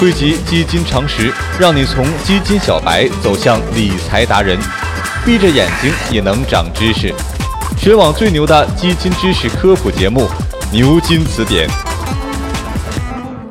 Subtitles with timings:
[0.00, 4.58] 汇集基金常识，让你从基金小白走向理财达人。
[5.26, 7.12] 闭着眼睛也能长知识，
[7.76, 10.22] 全网最牛的基金知识科普节目
[10.72, 11.68] 《牛津词典》。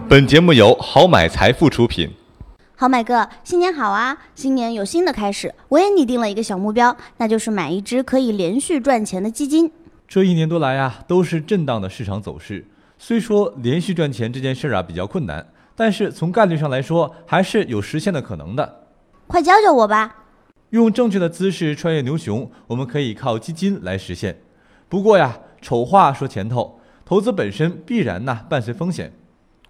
[0.09, 2.09] 本节目由好买财富出品。
[2.75, 4.17] 好买哥，新年好啊！
[4.33, 9.71] 新年有新的开始，我也拟定了一个小目标，那就是买一只可以连续赚钱的基金。
[10.07, 12.65] 这一年多来啊，都是震荡的市场走势。
[12.97, 15.45] 虽说连续赚钱这件事儿啊比较困难，
[15.79, 18.83] 但是从概率上来说，还是有实现的可能的。
[19.27, 20.25] 快教教我吧！
[20.71, 24.41] 用正确的姿势穿越牛熊，我们可以靠基金来实现。
[24.89, 29.13] 不过呀，丑话说前头，投资本身必然呐伴随风险。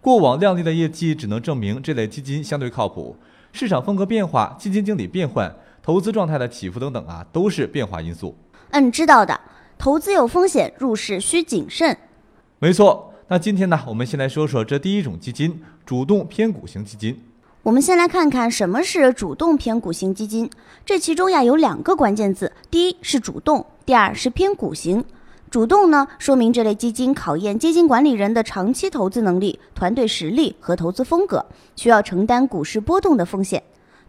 [0.01, 3.15] 过往亮丽的业绩只能证明这类基金相对靠谱。
[3.53, 8.35] 市场风格变化、基金经理变换、投资状态的起伏等等啊，都是变化因素。
[8.71, 9.39] 嗯，知道的。
[9.77, 11.95] 投资有风险，入市需谨慎。
[12.57, 13.08] 没错。
[13.31, 17.15] 那今天呢，我们先来说说这第一种基金——主动偏股型基金。
[17.61, 20.49] 我们先来看看什么是主动偏股型基金。
[20.83, 25.05] 这其中呀有两个关键字，第一是主动，第二是偏股型。
[25.51, 33.61] 主动呢，说明这类基金考验基金管理人的长期投资能力、团队实力和投资风格，需要承担股市波动的风险。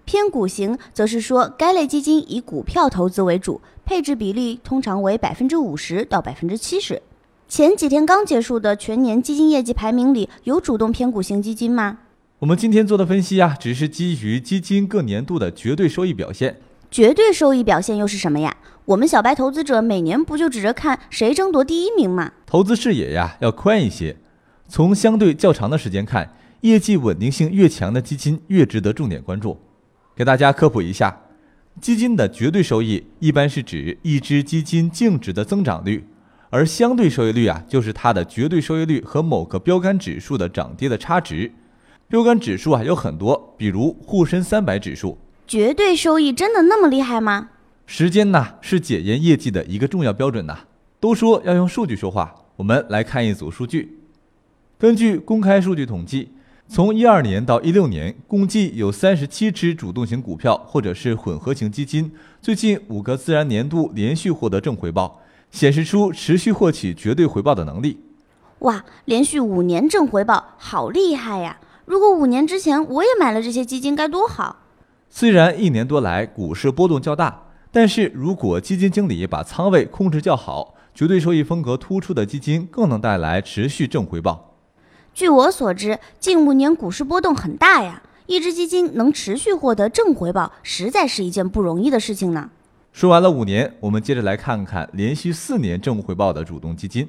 [0.06, 7.03] 偏股型则是说该类基金以股票投资为主，配置比例通常为百分之五十到百分之七十。
[7.51, 11.98] 前几天刚结束的全年基金业绩排名里有主动偏股型基金吗？
[12.39, 16.61] 我们今天做的分析啊，只是基于基金各年度的绝对收益表现。
[16.93, 18.56] 绝对收益表现又是什么呀？
[18.84, 22.31] 我们小白投资者每年不就指着看谁争夺第一名吗？
[22.47, 24.17] 投资视野呀要宽一些，
[24.69, 29.59] 从相对较长的时间看，业绩稳定性越强的基金越值得重点关注。
[30.15, 31.23] 给大家科普一下，
[31.81, 36.05] 基金的绝对收益一般是指一只基金净值的增长率，
[36.51, 41.53] 而相对收益率啊就是它的绝对收益率和某个标杆指数的涨跌的差值。
[42.09, 45.17] 标杆指数啊有很多，比如沪深三百指数。
[45.47, 47.51] 绝对收益真的那么厉害吗？
[47.87, 50.60] 时间呢是检验业绩的一个重要标准呐。
[50.99, 54.00] 都说要用数据说话，我们来看一组数据。
[54.77, 56.31] 根据公开数据统计，
[56.69, 62.12] 从一二年到一六年，共计有三十七只主动型股票或者是混合型基金，
[62.43, 65.19] 最近五个自然年度连续获得正回报，
[65.50, 68.00] 显示出持续获取绝对回报的能力。
[68.61, 71.59] 哇，连续五年正回报，好厉害呀！
[71.87, 74.56] 如果五年之前我也买了这些基金，该多好！
[75.09, 84.55] 虽然一年多来股市波动较大，但是如果基金经理把仓位控制较好，绝对收益风格突出的基金更能带来持续正回报。
[85.12, 92.50] 据我所知，近五年股市波动很大呀，一只基金能持续获得正回报，实在是一件不容易的事情呢。
[92.93, 97.09] 说完了五年，我们接着来看看连续四年正回报的主动基金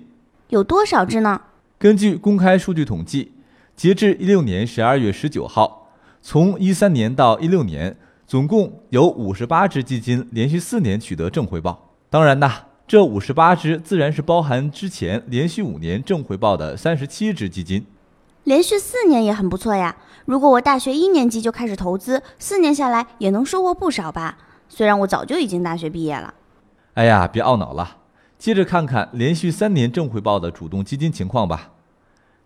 [0.50, 1.42] 有多少只呢？
[1.80, 3.34] 根据公开数据统计。
[3.74, 5.88] 截至一六年十二月十九号，
[6.22, 7.98] 从一三年到一六年，
[8.28, 11.90] 总共有五十八只基金连续四年取得正回报。
[12.08, 12.52] 当然呐，
[12.86, 17.84] 这五十八只自然是包含之前连续五年正回报的三十七只基金。
[18.44, 19.96] 连续四年也很不错呀。
[20.26, 24.38] 如果我大学一年级就开始投资，四年下来也能收获不少吧？
[24.74, 26.34] 虽然我早就已经大学毕业了。
[26.94, 27.98] 哎呀，别懊恼了，
[28.40, 31.72] 接着看看连续三年正回报的主动基金情况吧。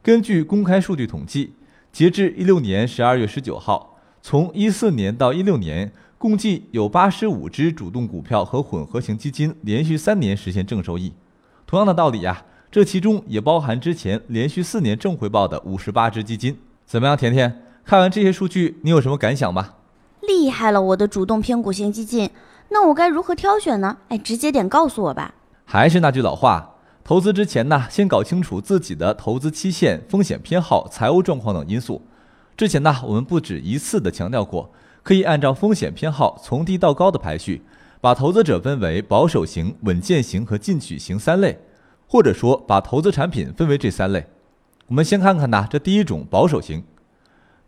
[0.02, 1.54] 根据公开数据统计，
[1.92, 11.14] 截至一六年十二月十九号，从一四年到一六年，共计有八十五只主动股票和混合型基金连续三年实现正收益。
[11.68, 16.58] 同样的道理呀，这其中也包含之前连续四年正回报的五十八只基金。
[16.88, 17.62] 怎么样，甜甜？
[17.84, 19.76] 看完这些数据，你有什么感想吗？
[20.28, 22.30] 厉害了，我的主动偏股型基金。
[22.70, 23.98] 那我该如何挑选呢？
[24.10, 25.34] 哎，直接点告诉我吧。
[25.64, 26.72] 还是那句老话。
[27.04, 32.02] 投资之前呢，先搞清楚自己的投资期限、风险偏好、财务状况等因素。
[32.58, 34.72] 之前呢，我们不止一次的强调过，
[35.04, 37.62] 可以按照风险偏好从低到高的排序，
[38.02, 41.60] 把投资者分为保守型、稳健型和进取型三类，
[42.08, 44.26] 或者说把投资产品分为这三类。
[44.88, 46.84] 我们先看看呢，这第一种保守型。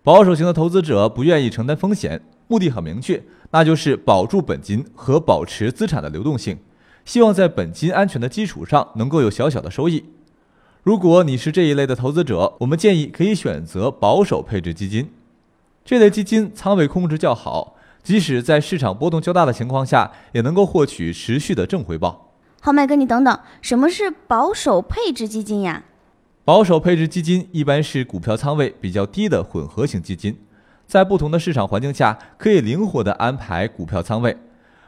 [0.01, 6.57] 保守型的投资者不愿意承担风险，目的很明确，那就是保住本金和保持资产的流动性。
[7.05, 10.03] 希望在本金安全的基础上能够有小小的收益。
[10.83, 15.09] 如果你是这一类的投资者，我们建议可以选择保守配置基金。
[15.85, 22.33] 这类基金仓位控制较好，即使在市场波动较大的情况下，也能够获取持续的正回报。
[22.61, 25.85] 好，麦哥，你等等，什么是保守配置基金呀？
[26.43, 30.37] 保守配置基金一般是股票仓位比较低的混合型基金，
[30.87, 34.37] 在不同的市场环境下，可以灵活地安排股票仓位。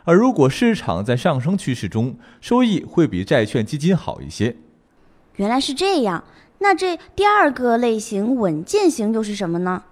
[0.05, 4.55] 而如果市场在上升趋势中，收益会比债券基金好一些。
[5.35, 6.23] 原来是这样，
[6.59, 9.83] 那这第二个类型稳健型又是什么呢？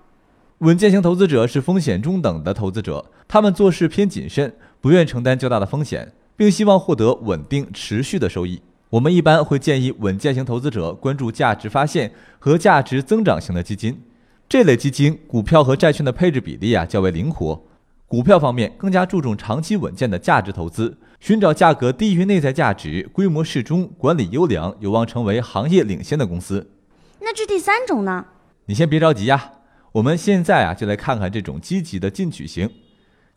[0.60, 8.62] 稳健型投资者是风险中等的投资者，他们做事偏谨慎，不愿承担较大的风险，并希望获得稳定持续的收益。
[8.90, 14.02] 我们一般会建议稳健型投资者关注价值发现和价值增长型的基金。
[14.50, 17.62] 这类基金股票和债券的配置比例啊较为灵活。
[18.08, 26.72] 股票方面更加注重长期稳健的价值投资，寻找价格低于内在价值、规模适中、管理优良、有望成为行业领先的公司。
[27.20, 28.26] 那这第三种呢？
[28.68, 29.52] 你先别着急呀，
[29.92, 32.70] 我们现在啊就来看看这种积极的进取型。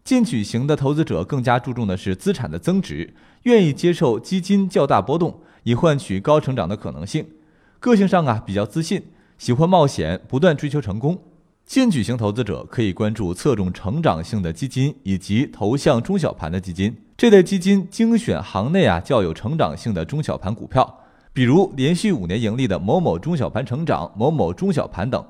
[0.05, 3.13] 进取型的投资者更加注重的是资产的增值，
[3.43, 7.27] 愿意接受基金较大波动，以换取高成长的可能性。
[7.81, 9.03] 个性上啊比较自信，
[9.41, 11.19] 喜欢冒险，不断追求成功。
[11.65, 16.95] 进取型投资者可以关注侧重成长性的基金以及投向中小盘的基金。
[17.17, 20.99] 这类基金精选行内啊较有成长性的中小盘股票，
[21.33, 25.25] 比如连续五年盈利的某某中小盘成长、某某中小盘等。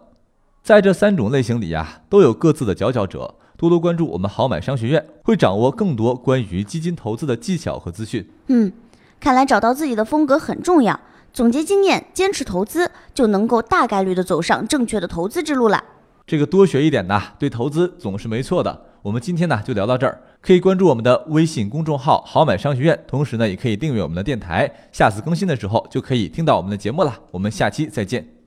[0.60, 3.36] 在这三种类型里呀，都有各自的佼佼者。
[3.56, 8.28] 多多关注我们好买商学院，会掌握更多关于基金投资的技巧和资讯。
[8.48, 8.72] 嗯，
[9.20, 10.98] 看来找到自己的风格很重要。
[11.32, 15.82] 总结经验，坚持投资，就能够大概率的走上正确的投资之路了。
[16.26, 18.86] 这个多学一点呐，对投资总是没错的。
[19.02, 27.18] 我们今天呢就聊到这儿，可以关注我们的微信公众号“好买商学院”，同时呢也可以订阅我们的电台，下次更新的时候就可以听到我们的节目了。
[27.30, 28.39] 我们下期再见。